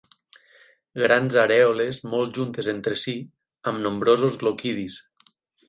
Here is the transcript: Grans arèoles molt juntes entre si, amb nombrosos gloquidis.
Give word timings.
Grans 1.01 1.37
arèoles 1.41 1.99
molt 2.15 2.41
juntes 2.41 2.71
entre 2.75 2.97
si, 3.03 3.15
amb 3.73 3.81
nombrosos 3.87 4.41
gloquidis. 4.47 5.01